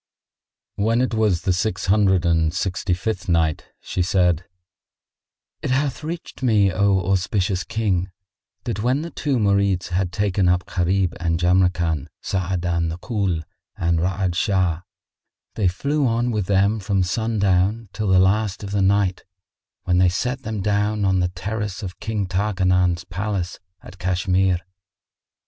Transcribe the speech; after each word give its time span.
When 0.77 0.99
it 0.99 1.13
was 1.13 1.43
the 1.43 1.53
Six 1.53 1.85
Hundred 1.85 2.25
and 2.25 2.51
Sixty 2.55 2.95
fifth 2.95 3.29
Night, 3.29 3.67
She 3.81 4.01
said, 4.01 4.45
It 5.61 5.69
hath 5.69 6.03
reached 6.03 6.41
me, 6.41 6.71
O 6.71 7.01
auspicious 7.01 7.63
King, 7.63 8.09
that 8.63 8.81
when 8.81 9.03
the 9.03 9.11
two 9.11 9.37
Marids 9.37 9.89
had 9.89 10.11
taken 10.11 10.49
up 10.49 10.65
Gharib 10.65 11.15
and 11.19 11.39
Jamrkan, 11.39 12.07
Sa'adan 12.19 12.89
the 12.89 12.97
Ghul 12.97 13.43
and 13.77 13.99
Ra'ad 13.99 14.33
Shah, 14.33 14.81
they 15.53 15.67
flew 15.67 16.07
on 16.07 16.31
with 16.31 16.47
them 16.47 16.79
from 16.79 17.03
sundown 17.03 17.87
till 17.93 18.07
the 18.07 18.17
last 18.17 18.63
of 18.63 18.71
the 18.71 18.81
Night, 18.81 19.23
when 19.83 19.99
they 19.99 20.09
set 20.09 20.41
them 20.41 20.61
down 20.61 21.05
on 21.05 21.19
the 21.19 21.27
terrace 21.29 21.83
of 21.83 21.99
King 21.99 22.25
Tarkanan's 22.25 23.03
palace 23.03 23.59
at 23.83 23.99
Cashmere. 23.99 24.61